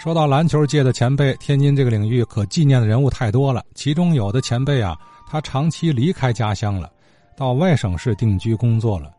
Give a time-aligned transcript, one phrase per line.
[0.00, 3.62] 说到篮球界的前辈，天津这个领域可纪念的人物太多了。
[3.74, 4.96] 其中有的前辈啊，
[5.28, 6.90] 他长期离开家乡了，
[7.36, 9.12] 到外省市定居工作了，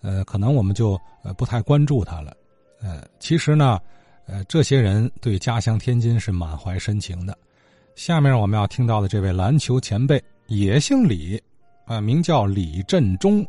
[0.00, 2.36] 呃，可能我们就呃不太关注他了。
[2.80, 3.80] 呃，其实呢，
[4.28, 7.36] 呃，这些人对家乡天津是满怀深情的。
[7.96, 11.42] 下面我们要听到的这位篮球前辈也姓李，
[11.84, 13.44] 啊，名叫李振中。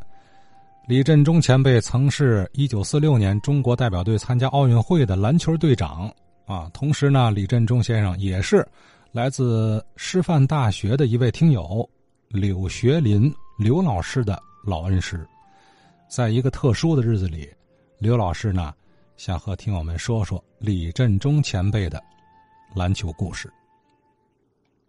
[0.88, 6.12] 李振中前辈曾是一九四六年中国代表队参加奥运会的篮球队长。
[6.50, 8.68] 啊，同时呢，李振中先生也是
[9.12, 11.88] 来自师范大学的一位听友
[12.28, 15.24] 柳学林刘老师的老恩师。
[16.08, 17.48] 在一个特殊的日子里，
[18.00, 18.74] 刘老师呢
[19.16, 22.02] 想和听友们说说李振中前辈的
[22.76, 23.48] 篮球故事。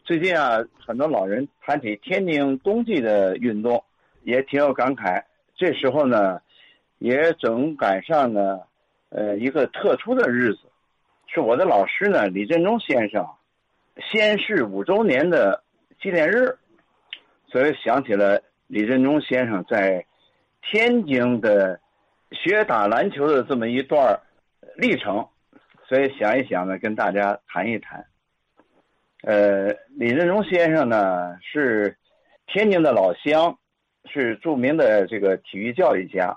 [0.03, 3.85] 最近啊，很多老人谈起天津冬季的运动，
[4.25, 5.23] 也挺有感慨。
[5.55, 6.41] 这时候呢，
[7.01, 8.61] 也正赶上呢，
[9.11, 10.61] 呃，一个特殊的日子。
[11.33, 13.25] 是我的老师呢，李振中先生，
[14.11, 15.63] 先逝五周年的
[16.03, 16.59] 纪念日，
[17.47, 20.05] 所以想起了李振中先生在
[20.61, 21.79] 天津的
[22.33, 24.19] 学打篮球的这么一段
[24.77, 25.25] 历程，
[25.87, 28.05] 所以想一想呢，跟大家谈一谈。
[29.23, 31.97] 呃，李振中先生呢是
[32.49, 33.57] 天津的老乡，
[34.07, 36.37] 是著名的这个体育教育家，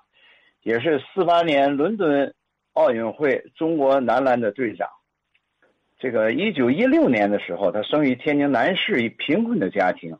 [0.62, 2.32] 也是四八年伦敦。
[2.74, 4.90] 奥运会中国男篮的队长，
[6.00, 10.18] 这个一九一六年的时候，他生于天津南市一贫困的家庭，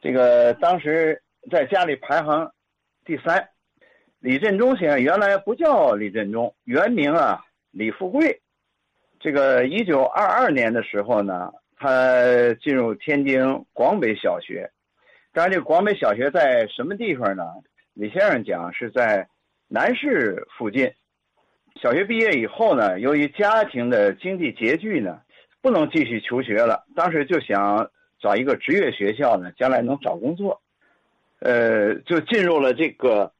[0.00, 2.50] 这个当时在家里排行
[3.04, 3.48] 第三。
[4.20, 8.40] 李振中先生原来不叫李振中，原名啊李富贵。
[9.20, 14.70] 这个一九二二年的时候呢，他进入天津广北小学。
[15.32, 17.44] 当然，这个广北小学在什么地方呢？
[17.94, 19.28] 李先生讲是在
[19.68, 20.90] 南市附近。
[21.80, 25.20] 小学毕业以后呢，由于家庭的经济拮据呢，
[25.60, 26.84] 不能继续求学了。
[26.94, 30.60] 当时就想找一个职业学校呢，将来能找工作，
[31.40, 33.32] 呃，就进入了这个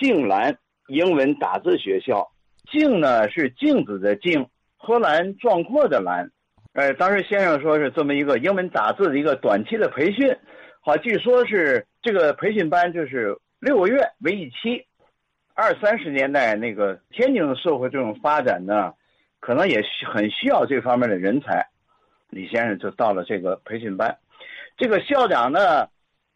[0.00, 0.56] 静兰
[0.88, 2.28] 英文打字学校。
[2.72, 6.28] 静呢是镜子的镜，荷兰壮阔的兰。
[6.72, 10.36] 呃，当时先生说是这么一个英文打字的一个短期的培训，
[10.80, 14.84] 好，据说是这个培训班就是六个月为一期。
[15.58, 18.92] 二三十年代那个天津的社会这种发展呢，
[19.40, 21.66] 可能也需很需要这方面的人才。
[22.28, 24.18] 李先生就到了这个培训班，
[24.76, 25.88] 这个校长呢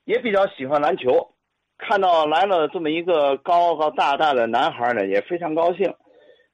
[0.06, 1.34] 也比较喜欢篮球，
[1.76, 5.94] 看到来了这么一个高高大大的男孩呢，也非常高兴。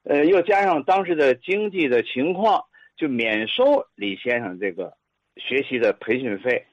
[0.03, 2.65] 呃，又加上当时的经济的情况，
[2.97, 4.97] 就免收李先生这个
[5.37, 6.65] 学习的培训费。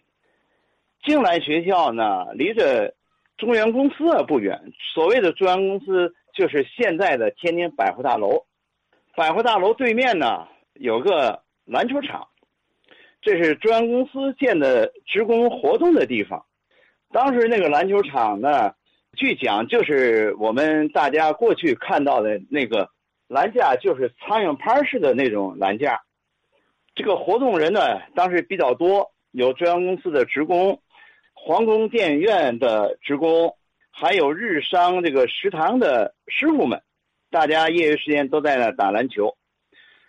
[1.05, 2.93] 进来学校呢，离着。
[3.37, 4.61] 中原公司啊不远，
[4.95, 8.47] 所谓的中原公司就是现在的天津百货大楼。
[9.17, 12.28] 百货大楼对面呢有个篮球场，
[13.21, 16.44] 这是中原公司建的职工活动的地方。
[17.12, 18.73] 当时那个篮球场呢，
[19.17, 22.89] 据讲就是我们大家过去看到的那个
[23.28, 26.00] 篮架，就是苍蝇拍似的那种篮架。
[26.94, 30.81] 这个活动人呢，当时比较多，有中原公司的职工。
[31.47, 33.55] 皇宫电影院的职工，
[33.91, 36.81] 还有日商这个食堂的师傅们，
[37.31, 39.37] 大家业余时间都在那打篮球。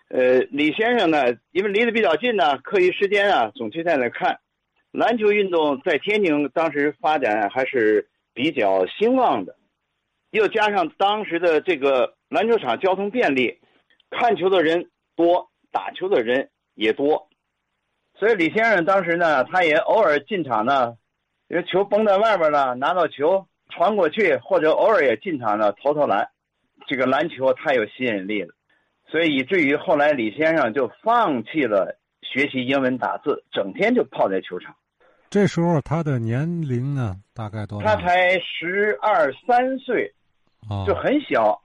[0.07, 4.40] 呃，李先生呢，因为离得比较近呢，课余时间啊，总去在那看。
[4.91, 9.57] 篮球运动在天津当时发展还是比较兴旺的，
[10.31, 13.59] 又加上当时的这个篮球场交通便利，
[14.09, 17.28] 看球的人多，打球的人也多，
[18.17, 20.96] 所以李先生当时呢，他也偶尔进场呢。
[21.48, 26.28] 因为球崩在外边了，拿到球传过去，或者偶尔也进场了投投篮，
[26.88, 28.50] 这个篮球太有吸引力了，
[29.08, 34.76] 所以以至于后来李先生就放弃了学习英文打字，整天就泡在球场。
[35.30, 37.88] 这时候他的年龄呢，大概多少？
[37.88, 40.12] 他才十二三岁，
[40.88, 41.62] 就很小。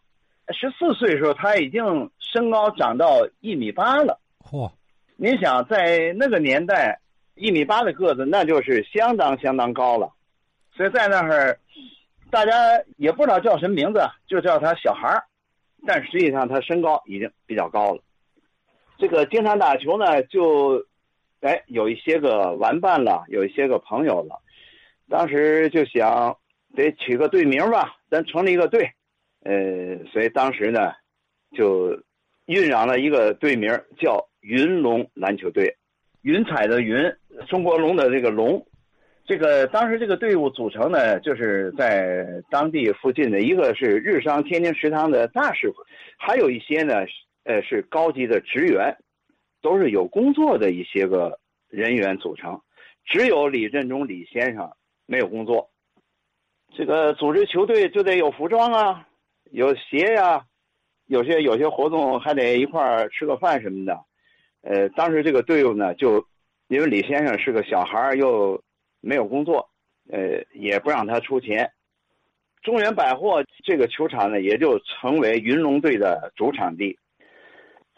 [0.52, 1.80] 十四岁的时候，他已经
[2.18, 4.20] 身高长到一米八了。
[4.44, 4.70] 嚯！
[5.16, 7.00] 你想在那个年代。
[7.40, 10.12] 一米八的个子，那就是相当相当高了，
[10.76, 11.58] 所以在那儿，
[12.30, 12.52] 大家
[12.98, 15.24] 也不知道叫什么名字，就叫他小孩儿，
[15.86, 18.02] 但实际上他身高已经比较高了。
[18.98, 20.84] 这个经常打球呢，就，
[21.40, 24.38] 哎，有一些个玩伴了，有一些个朋友了。
[25.08, 26.36] 当时就想，
[26.76, 28.92] 得取个队名吧，咱成立一个队，
[29.44, 30.92] 呃，所以当时呢，
[31.56, 31.96] 就
[32.46, 35.74] 酝酿了一个队名，叫云龙篮球队。
[36.22, 37.12] 云彩的云，
[37.48, 38.66] 中国龙的这个龙，
[39.24, 45.76] 这个当时这个队伍组成呢，就是在当地附近的一个是日商天津食堂的大师傅，
[46.18, 46.94] 还有一些呢，
[47.44, 48.94] 呃是高级的职员，
[49.62, 51.38] 都是有工作的一些个
[51.68, 52.60] 人员组成，
[53.06, 54.70] 只有李振中李先生
[55.06, 55.70] 没有工作。
[56.76, 59.08] 这个组织球队就得有服装啊，
[59.50, 60.44] 有鞋呀，
[61.06, 63.98] 有些有些活动还得一块儿吃个饭什么的。
[64.62, 66.26] 呃，当时这个队伍呢，就
[66.68, 68.62] 因为李先生是个小孩儿，又
[69.00, 69.70] 没有工作，
[70.10, 71.70] 呃，也不让他出钱。
[72.62, 76.98] 中原百货这个球场呢，也就成为云龙队的主场地。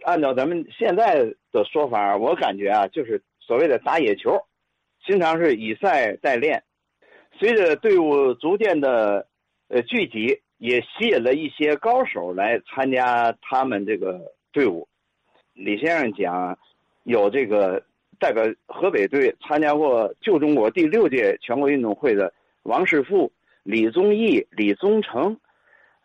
[0.04, 4.40] 按照咱们现在的说法，我感觉啊，就是所谓的打野球，
[5.04, 6.62] 经常是以赛代练。
[7.38, 9.26] 随着队伍逐渐的
[9.68, 14.86] 呃聚集，也吸引了一些高手来参加他们这个队伍。
[15.54, 16.58] 李先生讲，
[17.04, 17.82] 有这个
[18.18, 22.32] 代表河北队参加过旧中国第六届全国运动会的
[22.62, 23.30] 王世富、
[23.62, 25.38] 李宗义、李宗成，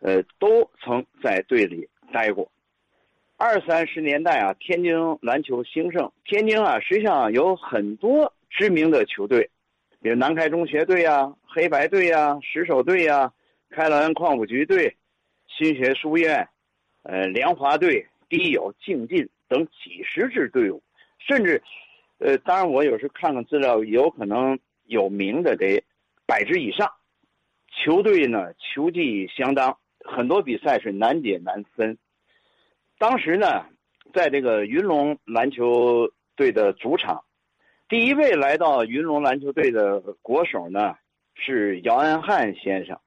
[0.00, 2.50] 呃，都曾在队里待过。
[3.36, 9.48] 二三十年代啊，天津篮球兴盛，天津啊实际上有很多知名的球队，
[10.02, 13.32] 比如南开中学队呀、黑白队呀、石手队呀、
[13.70, 14.94] 开滦矿务局队、
[15.46, 16.48] 新学书院、
[17.04, 19.28] 呃联华队、第一友、竞进。
[19.48, 20.82] 等几十支队伍，
[21.18, 21.62] 甚至，
[22.18, 25.82] 呃，当然我有时看看资料，有可能有名的得
[26.26, 26.90] 百支以上。
[27.70, 31.96] 球队呢，球技相当，很多比赛是难解难分。
[32.98, 33.66] 当时呢，
[34.12, 37.24] 在这个云龙篮球队的主场，
[37.88, 40.96] 第一位来到云龙篮球队的国手呢
[41.34, 42.98] 是姚安汉先生。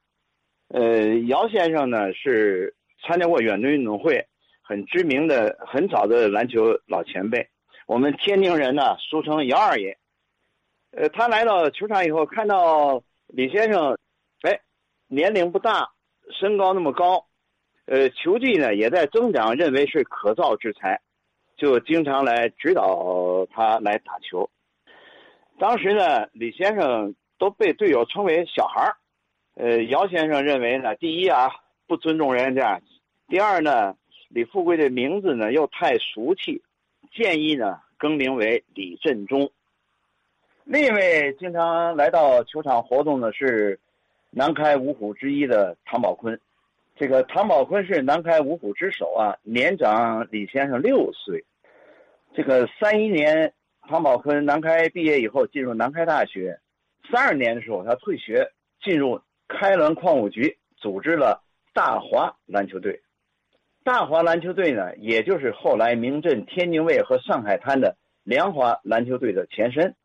[0.69, 2.73] 呃，姚先生呢是
[3.03, 4.25] 参加过远东运动会。
[4.63, 7.49] 很知名的、很早的篮球老前辈，
[7.87, 9.97] 我们天津人呢，俗称姚二爷。
[10.91, 13.97] 呃，他来到球场以后，看到李先生，
[14.43, 14.61] 哎，
[15.07, 15.89] 年龄不大，
[16.39, 17.25] 身高那么高，
[17.85, 21.01] 呃，球技呢也在增长，认为是可造之材，
[21.57, 24.49] 就经常来指导他来打球。
[25.59, 28.95] 当时呢，李先生都被队友称为小孩儿。
[29.55, 31.49] 呃，姚先生认为呢，第一啊，
[31.87, 32.79] 不尊重人家；
[33.27, 33.95] 第二呢。
[34.33, 36.61] 李富贵的名字呢又太俗气，
[37.11, 39.51] 建议呢更名为李振中。
[40.63, 43.79] 另一位经常来到球场活动的是
[44.29, 46.39] 南开五虎之一的唐宝坤。
[46.95, 51.43] 这个唐宝坤是南开五虎之首啊，年长李先生六岁。
[52.33, 56.59] 这个三一年，唐宝坤南开毕业以后进入南开大学。
[57.11, 58.49] 三二年的时候，他退学
[58.81, 61.43] 进入开滦矿务局，组织了
[61.73, 63.01] 大华篮球队。
[63.83, 69.95] 大华篮球队呢，也就是后来名震天津卫和上海滩的梁华篮球队的前身。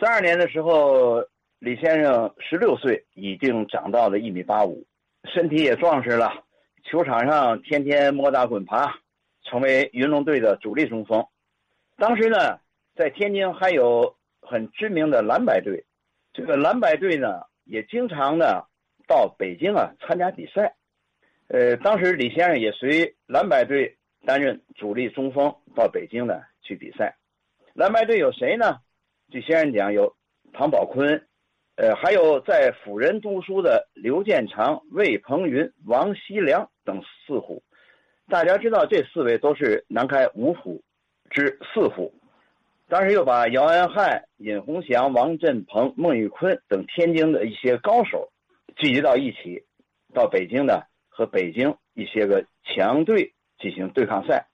[0.00, 1.24] 三二年的时候，
[1.58, 4.86] 李先生十六岁，已经长到了一米八五，
[5.24, 6.44] 身体也壮实了。
[6.84, 8.94] 球场上天天摸打滚爬，
[9.42, 11.26] 成为云龙队的主力中锋。
[11.96, 12.60] 当时呢，
[12.94, 15.84] 在天津还有很知名的蓝白队，
[16.32, 18.64] 这个蓝白队呢，也经常呢
[19.08, 20.76] 到北京啊参加比赛。
[21.54, 23.96] 呃，当时李先生也随蓝白队
[24.26, 27.16] 担任主力中锋到北京呢去比赛。
[27.74, 28.78] 蓝白队有谁呢？
[29.30, 30.16] 据先生讲，有
[30.52, 31.28] 唐宝坤，
[31.76, 37.62] 呃，还有在辅仁读书的刘建长、魏鹏云、王锡良等四虎。
[38.28, 40.82] 大家知道，这四位都是南开五虎
[41.30, 42.12] 之四虎。
[42.88, 48.32] 当时又把姚安汉、尹洪祥、王振鹏、孟玉坤等天津的一些高手
[48.74, 49.62] 聚集到一起，
[50.12, 50.82] 到北京呢。
[51.16, 54.48] 和北京一些个强队进行对抗赛，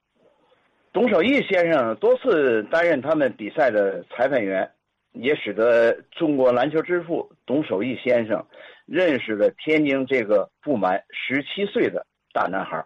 [0.92, 4.70] 董守义先生多次担任他们比赛的裁判员，
[5.12, 8.44] 也使得中国篮球之父董守义先生
[8.84, 12.84] 认识了天津这个不满十七岁的大男孩。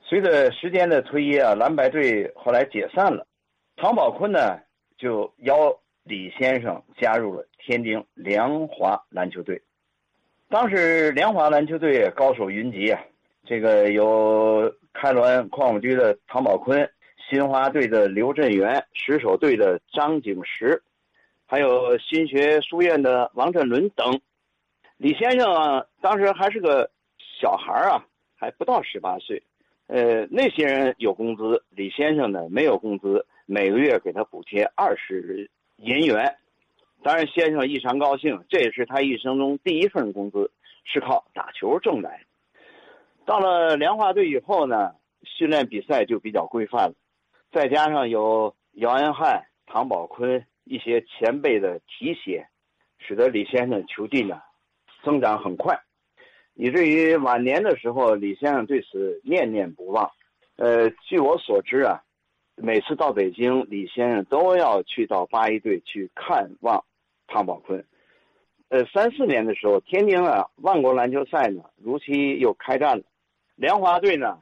[0.00, 3.26] 随着时间的推移啊，蓝白队后来解散了，
[3.74, 4.60] 唐宝坤呢
[4.96, 9.60] 就邀李先生加入了天津梁华篮球队。
[10.52, 13.00] 当时联华篮球队高手云集啊，
[13.46, 16.86] 这个有开滦矿务局的唐宝坤，
[17.26, 20.82] 新华队的刘振元，石手队的张景石，
[21.46, 24.20] 还有新学书院的王振伦等。
[24.98, 26.90] 李先生啊当时还是个
[27.40, 28.04] 小孩啊，
[28.36, 29.42] 还不到十八岁。
[29.86, 36.36] 呃，那些人有工资，李先生呢没有工资，每个月给他补贴二十银元。
[37.02, 40.50] 当然，先生异常高兴，这也是他一生中第一份工资，
[40.84, 42.24] 是靠打球挣来的。
[43.24, 44.94] 到了梁华队以后呢，
[45.24, 46.94] 训练比赛就比较规范了，
[47.50, 52.46] 再加上有姚安汉、唐宝坤一些前辈的提携，
[52.98, 54.40] 使得李先生球技呢
[55.02, 55.76] 增长很快，
[56.54, 60.08] 以至于晚年的时候，李先生对此念念不忘。
[60.56, 62.00] 呃，据我所知啊，
[62.54, 66.84] 每次到北京，李先生都要去到八一队去看望
[67.32, 67.82] 唐宝坤。
[68.68, 73.04] 呃，三四年的时候，天津啊万国篮球赛呢如期又开战了。
[73.56, 74.38] 梁华队呢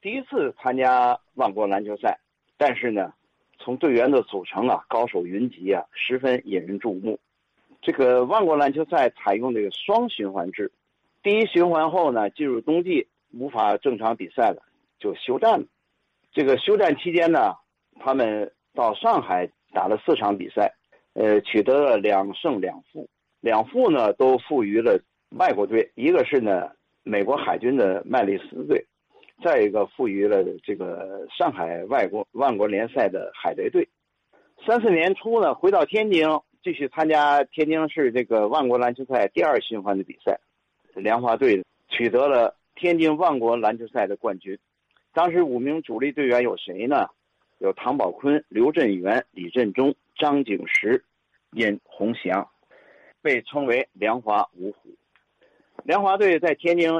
[0.00, 2.18] 第一次参加万国篮球赛，
[2.56, 3.12] 但是呢，
[3.58, 7.20] 从队员的组成啊，高手云集啊，十分引人注目。
[7.80, 10.72] 这个万国篮球赛采用这个双循环制，
[11.22, 14.62] 第一循环后呢，进入冬季无法正常比赛了，
[14.98, 15.66] 就休战了。
[16.32, 17.54] 这个休战期间呢，
[18.00, 20.72] 他们到上海打了四场比赛，
[21.14, 23.08] 呃，取得了两胜两负。
[23.40, 25.00] 两负呢都负于了
[25.36, 26.70] 外国队，一个是呢
[27.02, 28.86] 美国海军的麦利斯队，
[29.42, 33.88] 再一个负于了这个上海外国万国联赛的海贼队。
[34.64, 36.24] 三四年初呢，回到天津
[36.62, 40.38] 继续参加天津市这个万国篮球赛第二循环的比赛，
[40.94, 44.56] 梁华队取得了天津万国篮球赛的冠军。
[45.12, 47.08] 当时五名主力队员有谁呢？
[47.62, 51.04] 有唐宝坤、刘振元、李振中、张景石、
[51.52, 52.48] 殷洪祥。
[53.22, 54.90] 被称为“梁华五虎”，
[55.86, 56.90] 梁华队在天津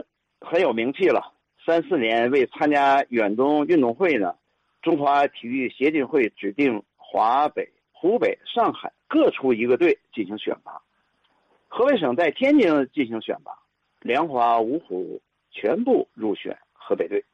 [0.40, 1.34] 很有名气了。
[1.66, 4.36] 三四年为参加远东运动会呢，
[4.82, 10.80] 中华体育协进会指定华北、湖北、上海各出一个队进行选拔。
[11.66, 13.50] 河北省在天津进行选拔，
[14.00, 17.24] 梁华五虎全部入选河北队。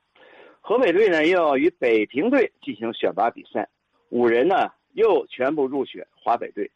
[0.68, 3.66] 河北队呢又要与北平队进行选拔比赛，
[4.10, 6.70] 五人呢又全部入选华北队。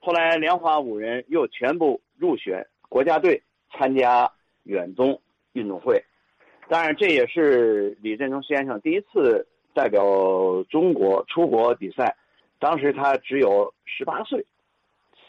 [0.00, 4.28] 后来，梁华五人又全部入选国家队参加
[4.64, 5.16] 远东
[5.52, 6.02] 运动会。
[6.68, 10.02] 当然，这也是李振中先生第一次代表
[10.68, 12.16] 中国出国比赛。
[12.58, 14.44] 当时他只有十八岁。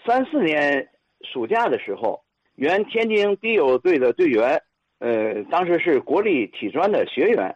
[0.03, 0.89] 三四年
[1.21, 2.19] 暑假的时候，
[2.55, 4.59] 原天津地友队的队员，
[4.97, 7.55] 呃，当时是国立体专的学员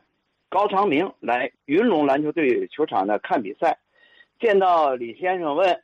[0.55, 3.77] 高长明来云龙篮球队球场呢看比赛，
[4.39, 5.83] 见到李先生问。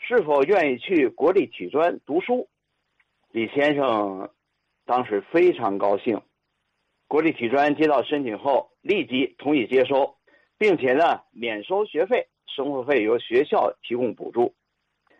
[0.00, 2.48] 是否愿意去国立体专读书？
[3.30, 4.28] 李先生
[4.84, 6.20] 当时非常高兴。
[7.06, 10.16] 国立体专接到申请后，立即同意接收，
[10.58, 14.52] 并且呢免收学费，生活费由学校提供补助。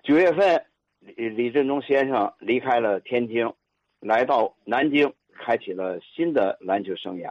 [0.02, 0.66] 九月份，
[0.98, 3.52] 李李振中先生离开了天津，
[4.00, 7.30] 来到南京，开启了新的篮球生涯。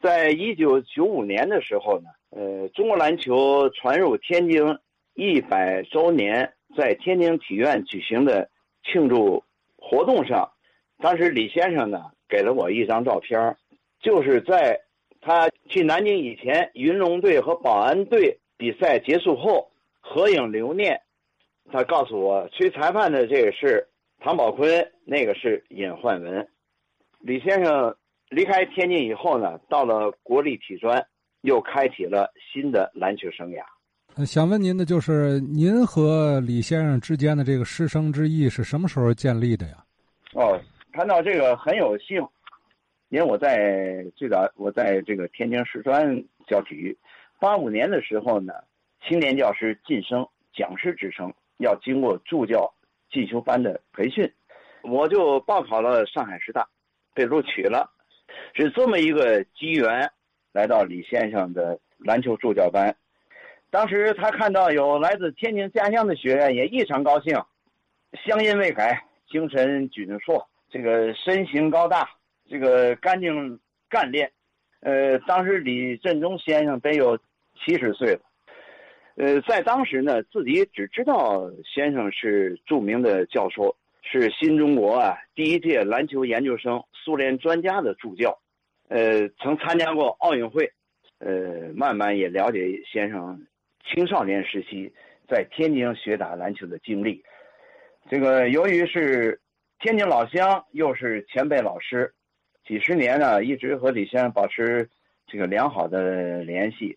[0.00, 4.78] 在一九九五年的时候呢，呃，中国篮球传入天津。
[5.14, 8.48] 一百周年在天津体院举行的
[8.84, 9.44] 庆祝
[9.76, 10.50] 活动上，
[10.98, 13.56] 当时李先生呢给了我一张照片，
[14.00, 14.80] 就是在
[15.20, 21.02] 他去南京以前，云龙队和保安队比赛结束后合影留念。
[21.70, 23.88] 他告诉我，吹裁判的这个是
[24.20, 26.48] 唐宝坤，那个是尹焕文。
[27.18, 27.94] 李先生
[28.30, 31.04] 离开天津以后呢，到了国立体专，
[31.40, 34.24] 又开启了新的篮球生涯。
[34.24, 39.84] 想问您的就是，您和李先生之间的这个师生之谊是什么时候建立的呀？
[40.34, 40.60] 哦，
[40.92, 42.24] 谈到这个很有幸，
[43.08, 46.96] 因为我在最早我在这个天津师专教体育，
[47.40, 48.52] 八五年的时候呢，
[49.08, 52.72] 青年教师晋升讲师职称要经过助教
[53.10, 54.30] 进修班的培训，
[54.84, 56.68] 我就报考了上海师大，
[57.12, 57.90] 被录取了，
[58.54, 60.10] 是这么一个机缘，
[60.52, 62.96] 来到李先生的篮球助教班。
[63.70, 67.40] 当时他看到有来自天津家乡的学员，也异常高兴。
[68.24, 72.10] 乡音未改，精神矍铄，这个身形高大，
[72.48, 74.32] 这个干净干练。
[74.80, 77.16] 呃，当时李振中先生得有
[77.64, 78.20] 七十岁了。
[79.16, 88.38] 呃，在当时呢，自己只知道先生是著名的教授，是新中国啊第一届篮球研究生、苏联专家的助教。
[88.88, 90.70] 呃，曾参加过奥运会。
[91.18, 93.46] 呃，慢慢也了解先生。
[93.84, 94.90] 青少年时期
[95.28, 97.22] 在天津学打篮球的经历，
[98.08, 99.38] 这个由于是
[99.80, 102.14] 天津老乡，又是前辈老师，
[102.66, 104.88] 几十年呢一直和李先生保持
[105.26, 106.96] 这个良好的联系。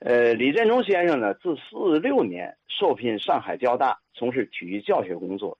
[0.00, 5.56] 呃，李振中先生呢，自四六年受聘上海交大从事体育教学工作，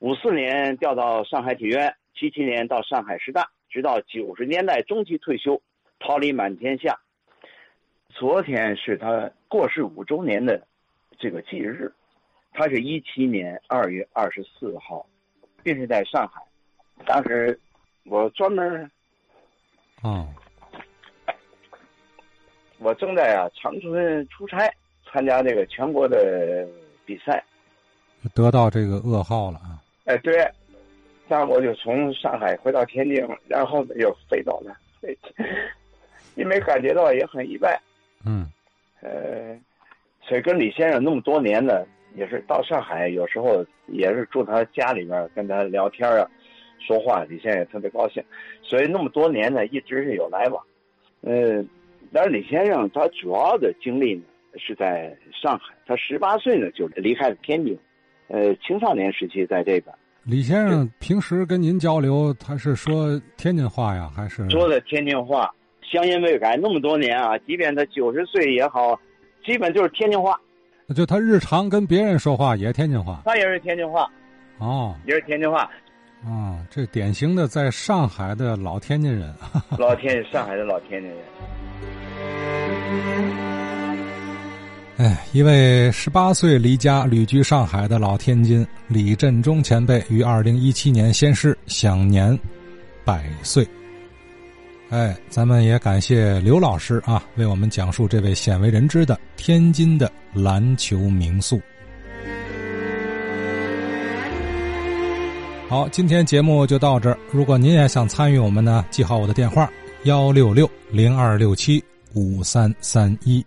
[0.00, 5.60] 五四年调到上海体院，七七年到上海师大，直到九十年代中期退休，
[5.98, 6.96] 桃李满天下。
[8.10, 10.64] 昨天是他过世五周年的
[11.18, 11.92] 这个忌日，
[12.52, 15.04] 他是一七年二月二十四号，
[15.64, 16.40] 病逝在上海。
[17.04, 17.58] 当时
[18.04, 18.88] 我专门，
[20.02, 20.28] 哦，
[22.78, 24.72] 我正在啊长春出差，
[25.10, 26.66] 参加这个全国的
[27.04, 27.44] 比赛，
[28.32, 29.77] 得到这个噩耗了啊！
[30.08, 30.36] 哎，对，
[31.28, 34.74] 然后我就从上海回到天津，然后又飞走了，
[36.34, 37.78] 因为感觉到也很意外。
[38.24, 38.50] 嗯，
[39.02, 39.54] 呃，
[40.22, 41.84] 所以跟李先生那么多年呢，
[42.14, 46.26] 也是到上海有时候也是住他家里面跟他聊天啊，
[46.78, 48.24] 说话，李先生也特别高兴。
[48.62, 50.64] 所以那么多年呢，一直是有来往。
[51.20, 51.62] 呃，
[52.14, 54.22] 但是李先生他主要的经历呢
[54.56, 57.78] 是在上海，他十八岁呢就离开了天津，
[58.28, 59.94] 呃，青少年时期在这边。
[60.24, 65.50] 李先生平时跟您交流，他是说天津话呀，还是说的天津话？
[65.82, 69.00] 乡音未改那么多年啊，即便他九十岁也好，
[69.42, 70.38] 基本就是天津话。
[70.94, 73.22] 就他日常跟别人说话也天津话。
[73.24, 74.06] 他也是天津话。
[74.58, 75.70] 哦，也是天津话。
[76.26, 79.32] 啊，这典型的在上海的老天津人。
[79.78, 81.18] 老天，上海的老天津人。
[84.98, 92.36] 哎，一位十八岁离家旅居上海的老天津李振中前辈于二零一七年仙逝，享年
[93.04, 93.64] 百岁。
[94.90, 101.60] 哎，咱们也感谢刘老师啊，为我们讲述这位鲜为人知的天津的篮球名宿。
[105.68, 107.16] 好，今天节目就到这儿。
[107.30, 109.70] 如果您也想参与我们呢，记好我的电话：
[110.02, 111.80] 幺六六零二六七
[112.14, 113.46] 五三三一。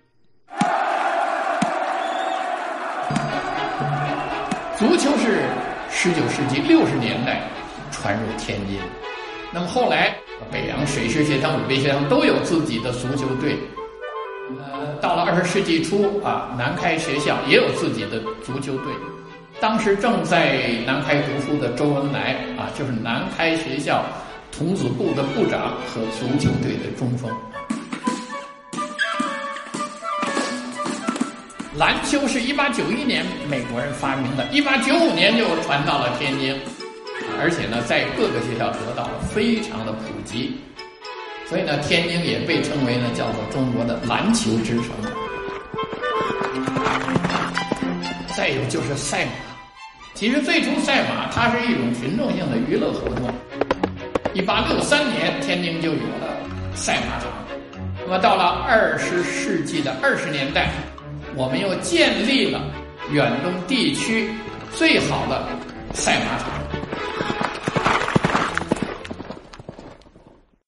[6.03, 7.43] 十九世纪六十年代
[7.91, 8.79] 传入天津，
[9.53, 10.17] 那么后来
[10.51, 13.55] 北洋水师学堂、武备学堂都有自己的足球队。
[14.57, 18.91] 呃，到了二十世纪初啊，南开学校也有自己的足球队。
[19.59, 24.03] 当时正在南开读书的周恩来啊，就是南开学校
[24.51, 27.29] 童子部的部长和足球队的中锋。
[31.77, 36.53] 篮球是一八九一年美国人发明的，一八九五年就传到了天津，
[37.39, 40.59] 而且呢，在各个学校得到了非常的普及，
[41.47, 44.91] 所以呢，天津也被称为呢叫做中国的篮球之城。
[48.35, 49.31] 再有就是赛马，
[50.13, 53.33] 其实最初赛马它是一种群众性的娱乐活动。
[54.33, 56.35] 一八六三年，天津就有了
[56.75, 57.31] 赛马场，
[58.03, 60.69] 那么到了二十世纪的二十年代。
[61.35, 62.61] 我们又建立了
[63.11, 64.29] 远东地区
[64.73, 65.47] 最好的
[65.93, 66.60] 赛马场。